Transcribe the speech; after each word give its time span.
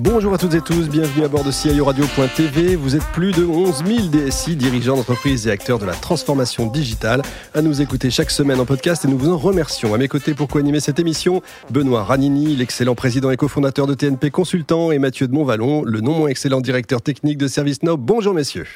Bonjour 0.00 0.34
à 0.34 0.38
toutes 0.38 0.54
et 0.54 0.60
tous, 0.60 0.88
bienvenue 0.88 1.24
à 1.24 1.28
bord 1.28 1.44
de 1.44 1.52
CIO 1.52 1.84
Radio.tv. 1.84 2.74
Vous 2.74 2.96
êtes 2.96 3.06
plus 3.12 3.30
de 3.30 3.44
11 3.44 3.84
000 3.86 4.08
DSI, 4.08 4.56
dirigeants 4.56 4.96
d'entreprises 4.96 5.46
et 5.46 5.52
acteurs 5.52 5.78
de 5.78 5.86
la 5.86 5.92
transformation 5.92 6.66
digitale, 6.66 7.22
à 7.54 7.62
nous 7.62 7.80
écouter 7.80 8.10
chaque 8.10 8.32
semaine 8.32 8.58
en 8.58 8.64
podcast 8.64 9.04
et 9.04 9.08
nous 9.08 9.16
vous 9.16 9.30
en 9.30 9.38
remercions. 9.38 9.94
À 9.94 9.98
mes 9.98 10.08
côtés 10.08 10.34
pour 10.34 10.48
co-animer 10.48 10.80
cette 10.80 10.98
émission, 10.98 11.42
Benoît 11.70 12.02
Ranini, 12.02 12.56
l'excellent 12.56 12.96
président 12.96 13.30
et 13.30 13.36
cofondateur 13.36 13.86
de 13.86 13.94
TNP 13.94 14.32
Consultant, 14.32 14.90
et 14.90 14.98
Mathieu 14.98 15.28
de 15.28 15.32
Montvalon, 15.32 15.84
le 15.84 16.00
non 16.00 16.18
moins 16.18 16.28
excellent 16.28 16.60
directeur 16.60 17.00
technique 17.00 17.38
de 17.38 17.46
ServiceNow. 17.46 17.96
Bonjour 17.96 18.34
messieurs. 18.34 18.66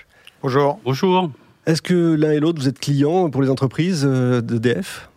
Bonjour. 0.40 0.78
Bonjour. 0.84 1.32
Est-ce 1.66 1.82
que 1.82 2.14
l'un 2.14 2.30
et 2.30 2.38
l'autre, 2.38 2.60
vous 2.60 2.68
êtes 2.68 2.78
clients 2.78 3.28
pour 3.28 3.42
les 3.42 3.50
entreprises 3.50 4.04
euh, 4.06 4.40
d'EDF 4.40 5.10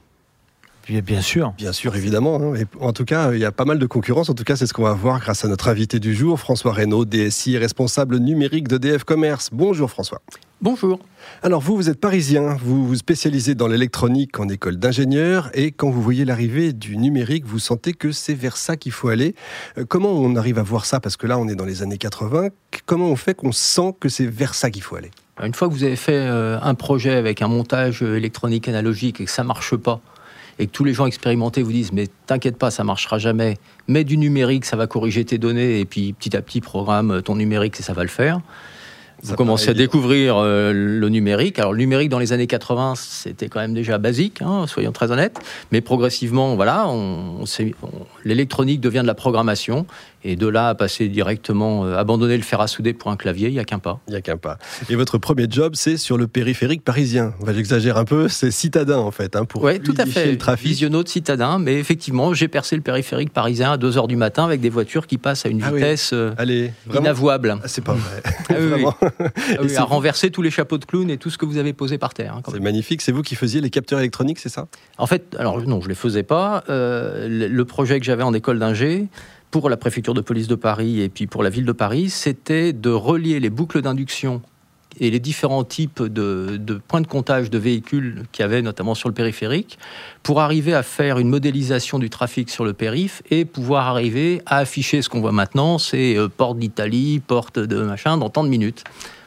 Bien 1.00 1.22
sûr. 1.22 1.54
Bien 1.58 1.72
sûr, 1.72 1.96
évidemment. 1.96 2.36
Hein. 2.42 2.56
Et 2.56 2.66
en 2.82 2.92
tout 2.92 3.06
cas, 3.06 3.32
il 3.32 3.40
y 3.40 3.46
a 3.46 3.54
pas 3.54 3.64
mal 3.64 3.80
de 3.80 3.86
concurrence. 3.86 4.30
En 4.30 4.34
tout 4.34 4.44
cas, 4.44 4.58
c'est 4.58 4.66
ce 4.66 4.74
qu'on 4.74 4.84
va 4.84 4.94
voir 4.94 5.22
grâce 5.22 5.46
à 5.46 5.48
notre 5.48 5.70
invité 5.70 6.00
du 6.00 6.14
jour, 6.14 6.40
François 6.40 6.74
Reynaud, 6.74 7.06
DSI 7.06 7.54
et 7.54 7.58
responsable 7.58 8.18
numérique 8.18 8.68
d'EDF 8.68 9.06
Commerce. 9.06 9.50
Bonjour 9.54 9.90
François. 9.90 10.22
Bonjour. 10.62 11.00
Alors 11.42 11.62
vous, 11.62 11.76
vous 11.76 11.90
êtes 11.90 12.00
parisien, 12.00 12.56
vous 12.64 12.86
vous 12.86 12.96
spécialisez 12.96 13.56
dans 13.56 13.68
l'électronique 13.68 14.40
en 14.40 14.48
école 14.48 14.78
d'ingénieur 14.78 15.50
et 15.56 15.72
quand 15.72 15.90
vous 15.90 16.02
voyez 16.04 16.24
l'arrivée 16.24 16.72
du 16.72 16.98
numérique, 16.98 17.46
vous 17.46 17.58
sentez 17.58 17.94
que 17.94 18.12
c'est 18.12 18.36
vers 18.36 18.58
ça 18.58 18.78
qu'il 18.78 18.92
faut 18.92 19.08
aller. 19.08 19.34
Euh, 19.78 19.86
comment 19.88 20.12
on 20.12 20.36
arrive 20.36 20.60
à 20.60 20.64
voir 20.64 20.86
ça? 20.86 21.00
Parce 21.00 21.18
que 21.18 21.26
là, 21.26 21.40
on 21.40 21.48
est 21.48 21.56
dans 21.56 21.66
les 21.66 21.82
années 21.82 21.98
80. 21.98 22.50
Comment 22.86 23.08
on 23.08 23.16
fait 23.16 23.34
qu'on 23.34 23.52
sent 23.52 23.96
que 24.00 24.10
c'est 24.10 24.28
vers 24.28 24.54
ça 24.54 24.70
qu'il 24.70 24.84
faut 24.84 24.96
aller? 24.96 25.12
Une 25.42 25.56
fois 25.56 25.68
que 25.68 25.74
vous 25.74 25.84
avez 25.84 25.96
fait 25.96 26.14
euh, 26.14 26.60
un 26.62 26.76
projet 26.76 27.14
avec 27.16 27.42
un 27.42 27.48
montage 27.48 28.04
euh, 28.04 28.18
électronique 28.18 28.68
analogique 28.68 29.20
et 29.22 29.26
que 29.26 29.32
ça 29.32 29.44
marche 29.44 29.76
pas, 29.76 30.00
et 30.62 30.68
que 30.68 30.72
tous 30.72 30.84
les 30.84 30.94
gens 30.94 31.08
expérimentés 31.08 31.64
vous 31.64 31.72
disent 31.72 31.92
mais 31.92 32.08
t'inquiète 32.28 32.58
pas, 32.58 32.70
ça 32.70 32.84
marchera 32.84 33.18
jamais, 33.18 33.58
mets 33.88 34.04
du 34.04 34.18
numérique, 34.18 34.64
ça 34.66 34.78
va 34.78 34.86
corriger 34.86 35.26
tes 35.26 35.40
données 35.40 35.80
et 35.80 35.86
puis 35.86 36.14
petit 36.14 36.38
à 36.38 36.42
petit 36.42 36.62
programme 36.62 37.22
ton 37.24 37.36
numérique 37.36 37.80
et 37.80 37.84
ça 37.84 37.94
va 37.94 38.04
le 38.04 38.10
faire. 38.10 38.42
Vous 39.24 39.36
commencez 39.36 39.70
à 39.70 39.74
découvrir 39.74 40.38
euh, 40.38 40.74
le 40.74 41.10
numérique. 41.10 41.60
Alors, 41.60 41.74
le 41.74 41.80
numérique 41.80 42.10
dans 42.10 42.18
les 42.18 42.34
années 42.34 42.48
80, 42.48 42.94
c'était 42.96 43.50
quand 43.50 43.60
même 43.60 43.74
déjà 43.74 43.98
basique, 43.98 44.42
hein, 44.42 44.66
soyons 44.68 44.92
très 44.92 45.12
honnêtes. 45.12 45.40
Mais 45.72 45.82
progressivement, 45.82 46.56
voilà, 46.56 46.88
on, 46.88 47.44
l'électronique 48.26 48.82
devient 48.82 49.02
de 49.02 49.08
la 49.08 49.14
programmation. 49.14 49.86
Et 50.24 50.36
de 50.36 50.48
là 50.48 50.70
à 50.70 50.76
passer 50.76 51.08
directement, 51.08 51.86
euh, 51.86 51.96
abandonner 51.96 52.38
le 52.38 52.44
fer 52.44 52.62
à 52.62 52.68
souder 52.68 52.94
pour 52.94 53.12
un 53.12 53.16
clavier, 53.16 53.48
il 53.48 53.54
n'y 53.54 53.60
a 53.60 53.64
qu'un 53.64 53.80
pas. 53.80 54.00
Il 54.08 54.12
n'y 54.12 54.18
a 54.18 54.22
qu'un 54.22 54.38
pas. 54.38 54.58
Et 54.90 54.96
votre 54.96 55.18
premier 55.18 55.48
job, 55.50 55.74
c'est 55.76 55.98
sur 55.98 56.18
le 56.18 56.28
périphérique 56.28 56.84
parisien. 56.84 57.34
J'exagère 57.48 57.98
un 57.98 58.06
peu, 58.06 58.28
c'est 58.28 58.52
citadin 58.52 59.00
en 59.00 59.12
fait, 59.12 59.36
hein, 59.36 59.46
pour 59.46 59.64
Oui, 59.64 59.80
tout 59.80 59.96
à 59.98 60.06
fait. 60.06 60.32
le 60.32 60.38
trafic. 60.38 60.68
Visionnaute 60.68 61.10
citadin, 61.10 61.58
mais 61.60 61.76
effectivement, 61.76 62.34
j'ai 62.34 62.48
percé 62.48 62.76
le 62.76 62.82
périphérique 62.82 63.34
parisien 63.34 63.72
à 63.72 63.78
2h 63.78 64.08
du 64.08 64.16
matin 64.16 64.46
avec 64.46 64.62
des 64.62 64.70
voitures 64.70 65.08
qui 65.08 65.18
passent 65.18 65.46
à 65.46 65.50
une 65.50 65.64
ah 65.64 65.72
vitesse 65.72 66.12
euh, 66.14 66.34
Allez, 66.38 66.72
inavouable. 66.94 67.58
Ah, 67.64 67.68
c'est 67.68 67.84
pas 67.84 67.94
vrai. 67.94 68.22
Ah, 68.52 68.56
oui, 68.60 68.84
oui. 69.62 69.76
à 69.78 69.84
renverser 69.84 70.30
tous 70.30 70.42
les 70.42 70.52
chapeaux 70.52 70.78
de 70.78 70.84
clown 70.84 71.10
et 71.10 71.18
tout 71.18 71.30
ce 71.30 71.38
que 71.38 71.46
vous 71.46 71.58
avez 71.58 71.72
posé 71.72 71.98
par 71.98 72.14
terre. 72.14 72.36
Hein, 72.36 72.42
c'est 72.52 72.60
magnifique. 72.60 73.02
C'est 73.02 73.14
vous 73.14 73.22
qui 73.22 73.36
faisiez 73.36 73.62
les 73.62 73.70
capteurs 73.70 74.00
électroniques, 74.00 74.40
c'est 74.40 74.50
ça? 74.50 74.68
En 74.98 75.08
fait, 75.08 75.36
alors 75.40 75.62
non, 75.62 75.80
je 75.80 75.88
les 75.88 75.96
faisais 75.96 76.24
pas. 76.24 76.64
Euh, 76.70 77.28
le 77.30 77.66
projet 77.66 78.00
que 78.00 78.06
j'avais 78.06 78.24
en 78.24 78.34
école 78.34 78.60
d'ingé, 78.60 79.08
pour 79.52 79.70
la 79.70 79.78
préfecture 79.78 80.14
de 80.14 80.22
police 80.22 80.48
de 80.48 80.56
Paris 80.56 81.02
et 81.02 81.10
puis 81.10 81.28
pour 81.28 81.44
la 81.44 81.50
ville 81.50 81.66
de 81.66 81.72
Paris, 81.74 82.10
c'était 82.10 82.74
de 82.74 82.90
relier 82.90 83.40
les 83.40 83.50
boucles 83.50 83.82
d'induction 83.82 84.42
et 85.00 85.10
les 85.10 85.20
différents 85.20 85.64
types 85.64 86.02
de, 86.02 86.82
points 86.88 87.02
de 87.02 87.08
comptage 87.08 87.50
de 87.50 87.58
véhicules 87.58 88.24
qu'il 88.32 88.44
y 88.44 88.46
avait 88.46 88.62
notamment 88.62 88.96
sur 88.96 89.10
le 89.10 89.16
périphérique 89.16 89.78
pour 90.24 90.42
arriver 90.42 90.74
à 90.74 90.84
faire 90.84 91.20
une 91.20 91.30
modélisation 91.30 92.00
du 92.00 92.10
trafic 92.10 92.50
sur 92.50 92.66
le 92.66 92.74
périph 92.74 93.22
et 93.30 93.46
pouvoir 93.46 93.88
arriver 93.88 94.42
à 94.46 94.58
afficher 94.58 95.02
ce 95.02 95.10
qu'on 95.10 95.22
voit 95.22 95.32
maintenant, 95.32 95.78
c'est 95.78 96.18
euh, 96.18 96.28
porte 96.28 96.58
d'Italie, 96.58 97.22
porte 97.26 97.60
de 97.60 97.82
machin 97.84 98.18
dans 98.18 98.30
tant 98.30 98.44
de 98.44 98.50
minutes. 98.50 98.84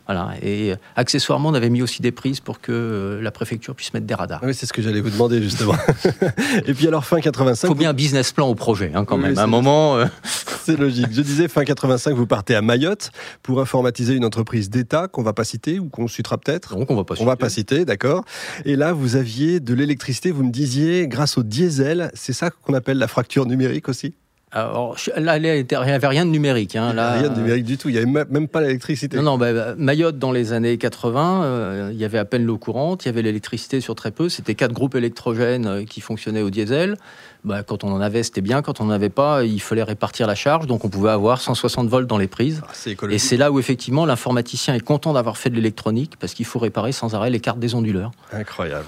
Voilà. 0.06 0.34
Et 0.42 0.72
euh, 0.72 0.76
accessoirement, 0.96 1.48
on 1.48 1.54
avait 1.54 1.70
mis 1.70 1.82
aussi 1.82 2.02
des 2.02 2.12
prises 2.12 2.40
pour 2.40 2.60
que 2.60 2.72
euh, 2.72 3.22
la 3.22 3.30
préfecture 3.30 3.74
puisse 3.74 3.94
mettre 3.94 4.06
des 4.06 4.14
radars. 4.14 4.40
Oui, 4.42 4.54
c'est 4.54 4.66
ce 4.66 4.72
que 4.72 4.82
j'allais 4.82 5.00
vous 5.00 5.10
demander 5.10 5.42
justement. 5.42 5.74
et 6.66 6.74
puis 6.74 6.86
alors 6.86 7.04
fin 7.04 7.20
85. 7.20 7.66
Il 7.66 7.68
faut 7.68 7.74
bien 7.74 7.90
un 7.90 7.94
business 7.94 8.32
plan 8.32 8.48
au 8.48 8.54
projet, 8.54 8.92
hein, 8.94 9.04
quand 9.04 9.16
même. 9.16 9.38
à 9.38 9.42
un 9.42 9.46
moment. 9.46 9.96
Euh, 9.96 10.06
c'est 10.64 10.76
logique. 10.76 11.08
Je 11.10 11.22
disais 11.22 11.48
fin 11.48 11.64
85, 11.64 12.14
vous 12.14 12.26
partez 12.26 12.54
à 12.54 12.62
Mayotte 12.62 13.10
pour 13.42 13.60
informatiser 13.60 14.14
une 14.14 14.24
entreprise 14.24 14.68
d'État 14.68 15.08
qu'on 15.08 15.22
va 15.22 15.32
pas 15.32 15.44
citer 15.44 15.78
ou 15.78 15.88
qu'on 15.88 16.08
citera 16.08 16.36
peut-être. 16.38 16.76
Donc 16.76 16.90
on 16.90 16.96
va 16.96 17.04
pas 17.04 17.14
citer. 17.14 17.24
On 17.24 17.26
va 17.26 17.36
pas 17.36 17.48
citer, 17.48 17.84
d'accord. 17.84 18.24
Et 18.64 18.76
là, 18.76 18.92
vous 18.92 19.16
aviez 19.16 19.60
de 19.60 19.74
l'électricité. 19.74 20.30
Vous 20.30 20.44
me 20.44 20.52
disiez 20.52 21.08
grâce 21.08 21.38
au 21.38 21.42
diesel. 21.42 22.10
C'est 22.14 22.32
ça 22.32 22.50
qu'on 22.50 22.74
appelle 22.74 22.98
la 22.98 23.08
fracture 23.08 23.46
numérique 23.46 23.88
aussi? 23.88 24.14
Alors, 24.56 24.96
là, 25.16 25.36
il 25.36 25.42
n'y 25.42 25.74
avait 25.74 26.06
rien 26.06 26.24
de 26.24 26.30
numérique. 26.30 26.76
Hein, 26.76 26.92
là, 26.92 27.14
rien 27.14 27.28
de 27.28 27.34
numérique 27.34 27.64
du 27.64 27.76
tout. 27.76 27.88
Il 27.88 27.92
n'y 27.92 27.98
avait 27.98 28.24
même 28.30 28.46
pas 28.46 28.60
l'électricité. 28.60 29.16
Non, 29.16 29.24
non. 29.24 29.36
Bah, 29.36 29.74
Mayotte, 29.76 30.16
dans 30.16 30.30
les 30.30 30.52
années 30.52 30.78
80, 30.78 31.42
euh, 31.42 31.90
il 31.92 31.98
y 31.98 32.04
avait 32.04 32.18
à 32.18 32.24
peine 32.24 32.44
l'eau 32.44 32.56
courante. 32.56 33.04
Il 33.04 33.08
y 33.08 33.08
avait 33.08 33.22
l'électricité 33.22 33.80
sur 33.80 33.96
très 33.96 34.12
peu. 34.12 34.28
C'était 34.28 34.54
quatre 34.54 34.72
groupes 34.72 34.94
électrogènes 34.94 35.66
euh, 35.66 35.84
qui 35.84 36.00
fonctionnaient 36.00 36.42
au 36.42 36.50
diesel. 36.50 36.96
Bah, 37.42 37.64
quand 37.64 37.82
on 37.82 37.90
en 37.90 38.00
avait, 38.00 38.22
c'était 38.22 38.42
bien. 38.42 38.62
Quand 38.62 38.80
on 38.80 38.84
n'en 38.84 38.92
avait 38.92 39.08
pas, 39.08 39.42
il 39.42 39.60
fallait 39.60 39.82
répartir 39.82 40.28
la 40.28 40.36
charge. 40.36 40.68
Donc, 40.68 40.84
on 40.84 40.88
pouvait 40.88 41.10
avoir 41.10 41.40
160 41.40 41.88
volts 41.88 42.06
dans 42.06 42.18
les 42.18 42.28
prises. 42.28 42.62
Ah, 42.64 42.90
Et 43.10 43.18
c'est 43.18 43.36
là 43.36 43.50
où, 43.50 43.58
effectivement, 43.58 44.06
l'informaticien 44.06 44.74
est 44.74 44.80
content 44.80 45.14
d'avoir 45.14 45.36
fait 45.36 45.50
de 45.50 45.56
l'électronique 45.56 46.12
parce 46.20 46.32
qu'il 46.32 46.46
faut 46.46 46.60
réparer 46.60 46.92
sans 46.92 47.16
arrêt 47.16 47.30
les 47.30 47.40
cartes 47.40 47.58
des 47.58 47.74
onduleurs. 47.74 48.12
Incroyable. 48.32 48.86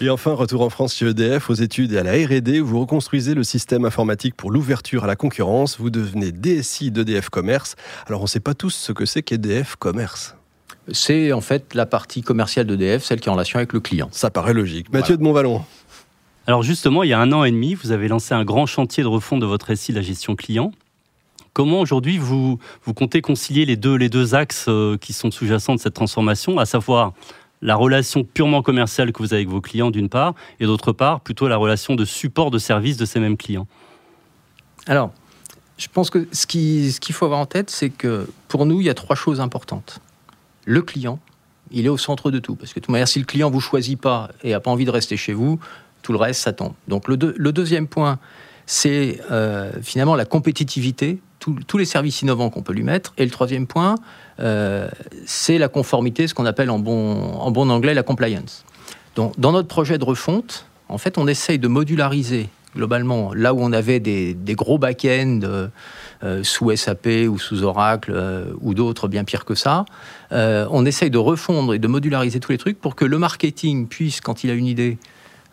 Et 0.00 0.10
enfin, 0.10 0.32
retour 0.32 0.62
en 0.62 0.70
France 0.70 0.94
chez 0.94 1.06
EDF, 1.06 1.50
aux 1.50 1.54
études 1.54 1.92
et 1.92 1.98
à 1.98 2.02
la 2.02 2.12
R&D, 2.12 2.60
vous 2.60 2.80
reconstruisez 2.80 3.34
le 3.34 3.44
système 3.44 3.84
informatique 3.84 4.34
pour 4.36 4.50
l'ouverture 4.50 5.04
à 5.04 5.06
la 5.06 5.16
concurrence. 5.16 5.78
Vous 5.78 5.90
devenez 5.90 6.32
DSI 6.32 6.90
d'EDF 6.90 7.28
Commerce. 7.28 7.76
Alors, 8.06 8.20
on 8.20 8.24
ne 8.24 8.28
sait 8.28 8.40
pas 8.40 8.54
tous 8.54 8.70
ce 8.70 8.92
que 8.92 9.06
c'est 9.06 9.22
qu'EDF 9.22 9.76
Commerce. 9.76 10.36
C'est 10.92 11.32
en 11.32 11.40
fait 11.40 11.74
la 11.74 11.86
partie 11.86 12.22
commerciale 12.22 12.66
d'EDF, 12.66 13.02
celle 13.02 13.20
qui 13.20 13.28
est 13.28 13.30
en 13.30 13.34
relation 13.34 13.58
avec 13.58 13.72
le 13.72 13.80
client. 13.80 14.08
Ça 14.12 14.30
paraît 14.30 14.52
logique. 14.52 14.92
Mathieu 14.92 15.16
de 15.16 15.22
Montvalon. 15.22 15.62
Alors 16.46 16.62
justement, 16.62 17.02
il 17.02 17.08
y 17.08 17.14
a 17.14 17.20
un 17.20 17.32
an 17.32 17.44
et 17.44 17.50
demi, 17.50 17.74
vous 17.74 17.90
avez 17.90 18.06
lancé 18.08 18.34
un 18.34 18.44
grand 18.44 18.66
chantier 18.66 19.02
de 19.02 19.08
refonte 19.08 19.40
de 19.40 19.46
votre 19.46 19.74
SI, 19.74 19.92
la 19.92 20.02
gestion 20.02 20.36
client. 20.36 20.72
Comment 21.54 21.80
aujourd'hui 21.80 22.18
vous, 22.18 22.58
vous 22.82 22.94
comptez 22.94 23.22
concilier 23.22 23.64
les 23.64 23.76
deux, 23.76 23.94
les 23.94 24.08
deux 24.08 24.34
axes 24.34 24.66
euh, 24.68 24.98
qui 24.98 25.12
sont 25.12 25.30
sous-jacents 25.30 25.74
de 25.74 25.80
cette 25.80 25.94
transformation, 25.94 26.58
à 26.58 26.66
savoir 26.66 27.12
la 27.64 27.74
relation 27.74 28.22
purement 28.22 28.62
commerciale 28.62 29.10
que 29.10 29.18
vous 29.18 29.32
avez 29.32 29.42
avec 29.42 29.48
vos 29.48 29.62
clients 29.62 29.90
d'une 29.90 30.10
part, 30.10 30.34
et 30.60 30.66
d'autre 30.66 30.92
part, 30.92 31.20
plutôt 31.20 31.48
la 31.48 31.56
relation 31.56 31.96
de 31.96 32.04
support 32.04 32.50
de 32.50 32.58
service 32.58 32.98
de 32.98 33.06
ces 33.06 33.18
mêmes 33.18 33.38
clients 33.38 33.66
Alors, 34.86 35.12
je 35.78 35.88
pense 35.88 36.10
que 36.10 36.28
ce 36.30 36.46
qu'il 36.46 36.92
ce 36.92 37.12
faut 37.12 37.24
avoir 37.24 37.40
en 37.40 37.46
tête, 37.46 37.70
c'est 37.70 37.88
que 37.88 38.28
pour 38.48 38.66
nous, 38.66 38.80
il 38.80 38.86
y 38.86 38.90
a 38.90 38.94
trois 38.94 39.16
choses 39.16 39.40
importantes. 39.40 40.00
Le 40.66 40.82
client, 40.82 41.18
il 41.70 41.86
est 41.86 41.88
au 41.88 41.96
centre 41.96 42.30
de 42.30 42.38
tout. 42.38 42.54
Parce 42.54 42.72
que 42.72 42.80
de 42.80 42.84
toute 42.84 42.92
manière, 42.92 43.08
si 43.08 43.18
le 43.18 43.24
client 43.24 43.48
ne 43.48 43.54
vous 43.54 43.60
choisit 43.60 44.00
pas 44.00 44.30
et 44.42 44.50
n'a 44.50 44.60
pas 44.60 44.70
envie 44.70 44.84
de 44.84 44.90
rester 44.90 45.16
chez 45.16 45.32
vous, 45.32 45.58
tout 46.02 46.12
le 46.12 46.18
reste, 46.18 46.42
ça 46.42 46.52
tombe. 46.52 46.74
Donc 46.86 47.08
le, 47.08 47.16
le 47.16 47.52
deuxième 47.52 47.88
point, 47.88 48.18
c'est 48.66 49.20
euh, 49.30 49.72
finalement 49.82 50.16
la 50.16 50.26
compétitivité, 50.26 51.18
tous 51.66 51.78
les 51.78 51.84
services 51.84 52.22
innovants 52.22 52.50
qu'on 52.50 52.62
peut 52.62 52.72
lui 52.72 52.82
mettre. 52.82 53.12
Et 53.18 53.24
le 53.24 53.30
troisième 53.30 53.66
point, 53.66 53.96
euh, 54.40 54.88
c'est 55.26 55.58
la 55.58 55.68
conformité, 55.68 56.26
ce 56.26 56.34
qu'on 56.34 56.46
appelle 56.46 56.70
en 56.70 56.78
bon, 56.78 57.34
en 57.34 57.50
bon 57.50 57.70
anglais 57.70 57.94
la 57.94 58.02
compliance. 58.02 58.64
Donc, 59.16 59.38
dans 59.38 59.52
notre 59.52 59.68
projet 59.68 59.98
de 59.98 60.04
refonte, 60.04 60.66
en 60.88 60.98
fait, 60.98 61.18
on 61.18 61.26
essaye 61.26 61.58
de 61.58 61.68
modulariser 61.68 62.48
globalement 62.74 63.32
là 63.34 63.54
où 63.54 63.58
on 63.60 63.72
avait 63.72 64.00
des, 64.00 64.36
gros 64.48 64.78
back-ends 64.78 65.40
euh, 66.24 66.42
sous 66.42 66.74
SAP 66.74 67.06
ou 67.28 67.38
sous 67.38 67.62
Oracle 67.62 68.12
euh, 68.12 68.46
ou 68.60 68.74
d'autres 68.74 69.06
bien 69.06 69.22
pires 69.22 69.44
que 69.44 69.54
ça. 69.54 69.84
on 70.32 70.84
essaye 70.84 71.10
de 71.10 71.18
refondre 71.18 71.74
et 71.74 71.78
de 71.78 71.86
modulariser 71.86 72.40
tous 72.40 72.50
les 72.50 72.58
trucs 72.58 72.80
pour 72.80 72.96
que 72.96 73.04
le 73.04 73.18
marketing 73.18 73.86
puisse, 73.86 74.20
quand 74.20 74.42
il 74.42 74.50
a 74.50 74.54
une 74.54 74.66
idée, 74.66 74.98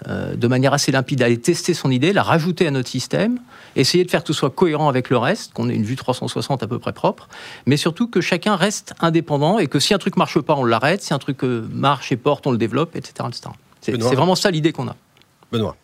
euh, 0.07 0.35
de 0.35 0.47
manière 0.47 0.73
assez 0.73 0.91
limpide, 0.91 1.21
aller 1.21 1.39
tester 1.39 1.73
son 1.73 1.91
idée, 1.91 2.11
la 2.11 2.23
rajouter 2.23 2.65
à 2.65 2.71
notre 2.71 2.89
système, 2.89 3.37
essayer 3.75 4.03
de 4.03 4.09
faire 4.09 4.21
que 4.21 4.27
tout 4.27 4.33
soit 4.33 4.49
cohérent 4.49 4.89
avec 4.89 5.11
le 5.11 5.17
reste, 5.17 5.53
qu'on 5.53 5.69
ait 5.69 5.75
une 5.75 5.83
vue 5.83 5.95
360 5.95 6.63
à 6.63 6.67
peu 6.67 6.79
près 6.79 6.91
propre, 6.91 7.29
mais 7.67 7.77
surtout 7.77 8.07
que 8.07 8.19
chacun 8.19 8.55
reste 8.55 8.95
indépendant 8.99 9.59
et 9.59 9.67
que 9.67 9.79
si 9.79 9.93
un 9.93 9.99
truc 9.99 10.17
marche 10.17 10.39
pas, 10.39 10.55
on 10.55 10.63
l'arrête, 10.63 11.03
si 11.03 11.13
un 11.13 11.19
truc 11.19 11.43
euh, 11.43 11.67
marche 11.71 12.11
et 12.11 12.17
porte, 12.17 12.47
on 12.47 12.51
le 12.51 12.57
développe, 12.57 12.95
etc. 12.95 13.29
C'est 13.81 13.95
vraiment 13.95 14.35
ça 14.35 14.49
l'idée 14.49 14.71
qu'on 14.71 14.87
a. 14.87 14.95
Benoît. 15.51 15.75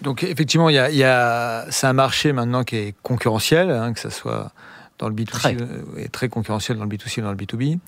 Donc 0.00 0.22
effectivement, 0.22 0.70
il 0.70 0.76
y 0.76 1.04
a, 1.04 1.66
c'est 1.70 1.86
un 1.86 1.92
marché 1.92 2.32
maintenant 2.32 2.64
qui 2.64 2.76
est 2.76 2.94
concurrentiel, 3.02 3.70
hein, 3.70 3.92
que 3.92 4.00
ce 4.00 4.08
soit 4.08 4.52
dans 4.98 5.08
le 5.08 5.14
B2C, 5.14 5.26
très. 5.26 5.56
Euh, 5.56 6.08
très 6.10 6.28
concurrentiel 6.30 6.78
dans 6.78 6.84
le 6.84 6.90
B2C 6.90 7.18
et 7.18 7.22
dans 7.22 7.30
le 7.30 7.36
B2B. 7.36 7.78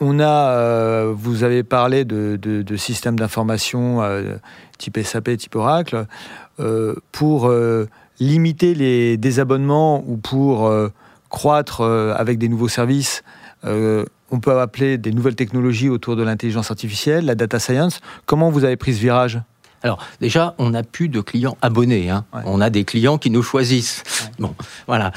On 0.00 0.20
a, 0.20 1.04
vous 1.06 1.44
avez 1.44 1.62
parlé 1.62 2.04
de, 2.04 2.36
de, 2.36 2.76
systèmes 2.76 3.18
d'information 3.18 4.00
type 4.78 4.98
SAP, 5.02 5.36
type 5.36 5.56
Oracle, 5.56 6.06
pour 7.12 7.52
limiter 8.18 8.74
les 8.74 9.16
désabonnements 9.16 10.02
ou 10.06 10.16
pour 10.16 10.72
croître 11.28 11.82
avec 11.82 12.38
des 12.38 12.48
nouveaux 12.48 12.68
services 12.68 13.22
on 14.30 14.40
peut 14.40 14.58
appeler 14.58 14.98
des 14.98 15.12
nouvelles 15.12 15.34
technologies 15.34 15.88
autour 15.88 16.16
de 16.16 16.22
l'intelligence 16.22 16.70
artificielle, 16.70 17.24
la 17.24 17.34
data 17.34 17.58
science. 17.58 18.00
Comment 18.26 18.50
vous 18.50 18.64
avez 18.64 18.76
pris 18.76 18.94
ce 18.94 19.00
virage? 19.00 19.40
Alors 19.82 20.04
déjà, 20.20 20.54
on 20.58 20.70
n'a 20.70 20.82
plus 20.82 21.08
de 21.08 21.20
clients 21.20 21.56
abonnés. 21.62 22.10
Hein. 22.10 22.24
On 22.44 22.60
a 22.60 22.70
des 22.70 22.84
clients 22.84 23.18
qui 23.18 23.30
nous 23.30 23.42
choisissent. 23.42 24.02
Bon, 24.38 24.54
voilà. 24.86 25.12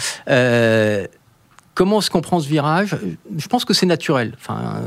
Comment 1.75 1.99
est-ce 1.99 2.11
qu'on 2.11 2.21
prend 2.21 2.39
ce 2.39 2.47
virage? 2.47 2.97
Je 3.35 3.47
pense 3.47 3.65
que 3.65 3.73
c'est 3.73 3.87
naturel. 3.87 4.33
Enfin, 4.39 4.81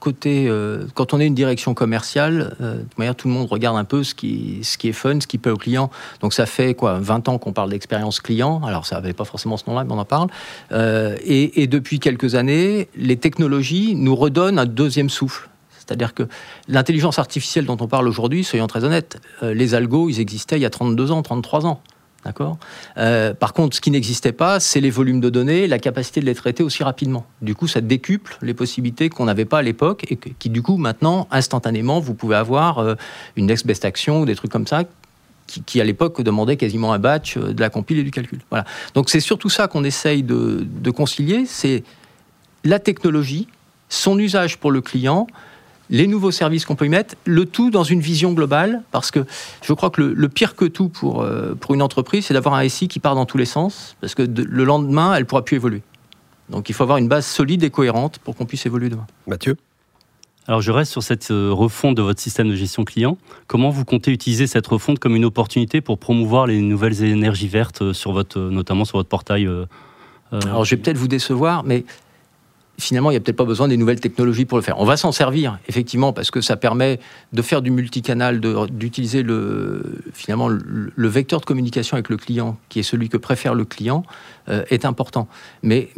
côté, 0.00 0.48
euh, 0.48 0.84
quand 0.94 1.14
on 1.14 1.20
est 1.20 1.26
une 1.26 1.34
direction 1.34 1.74
commerciale, 1.74 2.56
euh, 2.60 2.78
de 2.78 2.86
manière, 2.96 3.14
tout 3.14 3.28
le 3.28 3.34
monde 3.34 3.48
regarde 3.48 3.76
un 3.76 3.84
peu 3.84 4.02
ce 4.02 4.16
qui, 4.16 4.58
ce 4.64 4.78
qui 4.78 4.88
est 4.88 4.92
fun, 4.92 5.20
ce 5.20 5.28
qui 5.28 5.38
plaît 5.38 5.52
aux 5.52 5.56
clients. 5.56 5.90
Donc 6.20 6.34
ça 6.34 6.46
fait 6.46 6.74
quoi 6.74 6.98
20 6.98 7.28
ans 7.28 7.38
qu'on 7.38 7.52
parle 7.52 7.70
d'expérience 7.70 8.20
client. 8.20 8.60
Alors 8.64 8.84
ça 8.84 8.96
n'avait 8.96 9.12
pas 9.12 9.24
forcément 9.24 9.56
ce 9.56 9.70
nom-là, 9.70 9.84
mais 9.84 9.92
on 9.92 9.98
en 9.98 10.04
parle. 10.04 10.28
Euh, 10.72 11.16
et, 11.24 11.62
et, 11.62 11.68
depuis 11.68 12.00
quelques 12.00 12.34
années, 12.34 12.88
les 12.96 13.16
technologies 13.16 13.94
nous 13.94 14.16
redonnent 14.16 14.58
un 14.58 14.66
deuxième 14.66 15.10
souffle. 15.10 15.48
C'est-à-dire 15.78 16.14
que 16.14 16.24
l'intelligence 16.66 17.20
artificielle 17.20 17.64
dont 17.64 17.76
on 17.80 17.86
parle 17.86 18.08
aujourd'hui, 18.08 18.42
soyons 18.42 18.66
très 18.66 18.84
honnêtes, 18.84 19.20
les 19.40 19.74
algos, 19.74 20.10
ils 20.10 20.20
existaient 20.20 20.56
il 20.56 20.62
y 20.62 20.66
a 20.66 20.70
32 20.70 21.12
ans, 21.12 21.22
33 21.22 21.64
ans. 21.64 21.80
D'accord 22.24 22.58
euh, 22.96 23.32
Par 23.32 23.52
contre, 23.52 23.76
ce 23.76 23.80
qui 23.80 23.90
n'existait 23.90 24.32
pas, 24.32 24.58
c'est 24.58 24.80
les 24.80 24.90
volumes 24.90 25.20
de 25.20 25.30
données, 25.30 25.66
la 25.66 25.78
capacité 25.78 26.20
de 26.20 26.26
les 26.26 26.34
traiter 26.34 26.62
aussi 26.62 26.82
rapidement. 26.82 27.26
Du 27.42 27.54
coup, 27.54 27.68
ça 27.68 27.80
décuple 27.80 28.38
les 28.42 28.54
possibilités 28.54 29.08
qu'on 29.08 29.26
n'avait 29.26 29.44
pas 29.44 29.58
à 29.58 29.62
l'époque 29.62 30.04
et 30.10 30.16
qui, 30.16 30.50
du 30.50 30.60
coup, 30.60 30.76
maintenant, 30.76 31.28
instantanément, 31.30 32.00
vous 32.00 32.14
pouvez 32.14 32.34
avoir 32.36 32.78
euh, 32.78 32.94
une 33.36 33.46
next 33.46 33.66
best 33.66 33.84
action 33.84 34.20
ou 34.20 34.26
des 34.26 34.34
trucs 34.34 34.50
comme 34.50 34.66
ça 34.66 34.84
qui, 35.46 35.80
à 35.80 35.84
l'époque 35.84 36.20
demandait 36.20 36.56
quasiment 36.56 36.92
un 36.92 36.98
batch 36.98 37.36
euh, 37.36 37.54
de 37.54 37.60
la 37.60 37.70
compile 37.70 37.98
et 37.98 38.02
du 38.02 38.10
calcul. 38.10 38.40
Voilà. 38.50 38.64
Donc 38.94 39.10
c'est 39.10 39.20
surtout 39.20 39.48
ça 39.48 39.68
qu'on 39.68 39.84
essaye 39.84 40.22
de, 40.22 40.66
de 40.66 40.90
concilier, 40.90 41.44
c'est 41.46 41.84
la 42.64 42.78
technologie, 42.78 43.48
son 43.88 44.18
usage 44.18 44.58
pour 44.58 44.70
le 44.70 44.80
client, 44.80 45.26
les 45.90 46.06
nouveaux 46.06 46.30
services 46.30 46.64
qu'on 46.64 46.76
peut 46.76 46.86
y 46.86 46.90
mettre, 46.90 47.14
le 47.24 47.46
tout 47.46 47.70
dans 47.70 47.84
une 47.84 48.00
vision 48.00 48.32
globale, 48.32 48.82
parce 48.90 49.10
que 49.10 49.24
je 49.62 49.72
crois 49.72 49.90
que 49.90 50.02
le, 50.02 50.28
pire 50.28 50.54
que 50.54 50.64
tout 50.64 50.88
pour, 50.88 51.22
euh, 51.22 51.54
pour 51.54 51.74
une 51.74 51.82
entreprise, 51.82 52.26
c'est 52.26 52.34
d'avoir 52.34 52.54
un 52.54 52.68
SI 52.68 52.88
qui 52.88 52.98
part 52.98 53.14
dans 53.14 53.26
tous 53.26 53.38
les 53.38 53.44
sens, 53.44 53.96
parce 54.00 54.14
que 54.14 54.22
le 54.22 54.64
lendemain, 54.64 55.14
elle 55.14 55.22
ne 55.22 55.26
pourra 55.26 55.44
plus 55.44 55.56
évoluer. 55.56 55.82
Donc 56.50 56.68
il 56.68 56.74
faut 56.74 56.82
avoir 56.82 56.98
une 56.98 57.08
base 57.08 57.26
solide 57.26 57.62
et 57.62 57.70
cohérente 57.70 58.18
pour 58.18 58.34
qu'on 58.34 58.46
puisse 58.46 58.64
évoluer 58.66 58.88
demain. 58.88 59.06
Mathieu? 59.26 59.56
Alors 60.46 60.62
je 60.62 60.72
reste 60.72 60.92
sur 60.92 61.02
cette 61.02 61.30
euh, 61.30 61.50
refonte 61.52 61.94
de 61.94 62.00
votre 62.00 62.20
système 62.20 62.48
de 62.48 62.54
gestion 62.54 62.84
client. 62.84 63.18
Comment 63.48 63.68
vous 63.68 63.84
comptez 63.84 64.10
utiliser 64.12 64.46
cette 64.46 64.66
refonte 64.66 64.98
comme 64.98 65.14
une 65.14 65.26
opportunité 65.26 65.82
pour 65.82 65.98
promouvoir 65.98 66.46
les 66.46 66.62
nouvelles 66.62 67.02
énergies 67.02 67.48
vertes, 67.48 67.82
euh, 67.82 67.92
sur 67.92 68.12
votre, 68.12 68.38
notamment 68.38 68.86
sur 68.86 68.96
votre 68.96 69.10
portail 69.10 69.48
Alors 70.32 70.64
je 70.64 70.74
vais 70.74 70.80
peut-être 70.80 70.96
vous 70.96 71.08
décevoir, 71.08 71.64
mais 71.64 71.84
finalement, 72.78 73.10
il 73.10 73.14
n'y 73.14 73.16
a 73.16 73.20
peut-être 73.20 73.36
pas 73.36 73.44
besoin 73.44 73.68
des 73.68 73.76
nouvelles 73.76 74.00
technologies 74.00 74.44
pour 74.44 74.56
le 74.56 74.62
faire. 74.62 74.78
On 74.78 74.84
va 74.84 74.96
s'en 74.96 75.12
servir, 75.12 75.58
effectivement, 75.68 76.12
parce 76.12 76.30
que 76.30 76.40
ça 76.40 76.56
permet 76.56 77.00
de 77.32 77.42
faire 77.42 77.60
du 77.60 77.70
multicanal, 77.70 78.40
d'utiliser 78.70 79.22
le, 79.22 80.00
finalement 80.12 80.48
le, 80.48 81.08
vecteur 81.08 81.40
de 81.40 81.44
communication 81.44 81.96
avec 81.96 82.08
le 82.08 82.16
client, 82.16 82.56
qui 82.68 82.78
est 82.78 82.84
celui 82.84 83.08
que 83.08 83.16
préfère 83.16 83.54
le 83.54 83.64
client, 83.64 84.04
euh, 84.48 84.62
est 84.70 84.84
important. 84.84 85.28
Mais, 85.62 85.88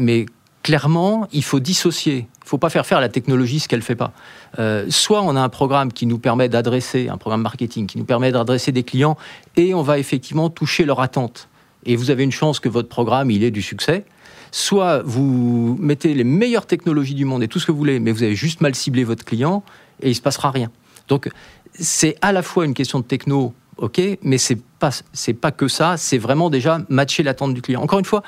clairement, 0.63 1.29
il 1.33 1.45
faut 1.45 1.61
dissocier. 1.61 2.29
Il 2.43 2.45
ne 2.45 2.49
faut 2.49 2.59
pas 2.59 2.71
faire 2.71 2.87
faire 2.87 2.99
à 2.99 3.03
la 3.03 3.09
technologie 3.09 3.61
ce 3.61 3.69
qu'elle 3.69 3.81
ne 3.81 3.85
fait 3.85 3.97
pas. 3.97 4.13
Euh, 4.59 4.87
soit 4.89 5.23
on 5.23 5.37
a 5.37 5.41
un 5.41 5.49
programme 5.49 5.93
qui 5.93 6.07
nous 6.07 6.19
permet 6.19 6.49
d'adresser, 6.49 7.09
un 7.09 7.19
programme 7.19 7.43
marketing, 7.43 7.87
qui 7.87 7.99
nous 7.99 8.05
permet 8.05 8.33
d'adresser 8.33 8.73
des 8.73 8.83
clients, 8.83 9.17
et 9.57 9.75
on 9.75 9.83
va 9.83 9.99
effectivement 9.99 10.49
toucher 10.49 10.85
leur 10.85 11.01
attente. 11.01 11.49
Et 11.85 11.97
vous 11.97 12.11
avez 12.11 12.25
une 12.25 12.33
chance 12.33 12.61
que 12.61 12.69
votre 12.69 12.89
programme, 12.89 13.31
il 13.31 13.45
ait 13.45 13.51
du 13.51 13.63
succès 13.63 14.05
soit 14.51 15.03
vous 15.05 15.77
mettez 15.81 16.15
les 16.15 16.25
meilleures 16.25 16.67
technologies 16.67 17.15
du 17.15 17.25
monde 17.25 17.43
et 17.43 17.49
tout 17.49 17.59
ce 17.59 17.67
que 17.67 17.73
vous 17.73 17.79
voulez, 17.79 18.01
mais 18.01 18.13
vous 18.13 18.23
avez 18.23 18.35
juste 18.35 18.61
mal 18.61 18.75
ciblé 18.75 19.05
votre 19.05 19.25
client 19.25 19.63
et 20.01 20.07
il 20.07 20.11
ne 20.11 20.15
se 20.15 20.23
passera 20.23 20.51
rien. 20.51 20.71
Donc 21.09 21.29
c'est 21.75 22.17
à 22.21 22.33
la 22.33 22.43
fois 22.43 22.65
une 22.65 22.75
question 22.75 23.01
de 23.01 23.05
techno, 23.05 23.55
ok, 23.77 24.01
mais 24.23 24.39
c'est 24.39 24.59
pas 24.79 24.91
c'est 25.13 25.35
pas 25.35 25.53
que 25.53 25.69
ça, 25.69 25.97
c'est 25.97 26.19
vraiment 26.19 26.51
déjà 26.51 26.81
matcher 26.89 27.23
l'attente 27.23 27.55
du 27.55 27.63
client. 27.63 27.83
Encore 27.83 27.99
une 27.99 28.05
fois, 28.05 28.23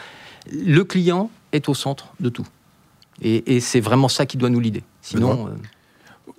le 0.52 0.82
client 0.84 1.30
est 1.52 1.69
au 1.69 1.74
centre 1.74 2.12
de 2.20 2.28
tout, 2.28 2.46
et, 3.20 3.60
c'est 3.60 3.80
vraiment 3.80 4.08
ça 4.08 4.26
qui 4.26 4.36
doit 4.36 4.50
nous 4.50 4.60
l'idée. 4.60 4.82
Sinon. 5.00 5.48
Euh, 5.48 5.50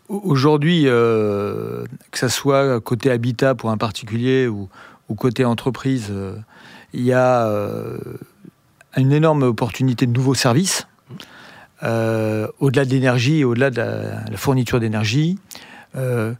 Aujourd'hui, 0.09 0.83
euh, 0.85 1.85
que 2.11 2.19
ce 2.19 2.27
soit 2.27 2.79
côté 2.81 3.09
habitat 3.09 3.55
pour 3.55 3.71
un 3.71 3.77
particulier 3.77 4.47
ou, 4.47 4.69
côté 5.15 5.45
entreprise, 5.45 6.07
euh, 6.11 6.35
il 6.93 7.03
y 7.03 7.13
a 7.13 7.47
une 8.97 9.11
énorme 9.11 9.43
opportunité 9.43 10.05
de 10.05 10.11
nouveaux 10.11 10.35
services, 10.35 10.87
euh, 11.83 12.47
au-delà 12.59 12.85
de 12.85 12.91
l'énergie 12.91 13.43
au-delà 13.43 13.69
de 13.69 13.77
la, 13.77 14.37
fourniture 14.37 14.79
d'énergie. 14.79 15.37
Euh, 15.95 16.33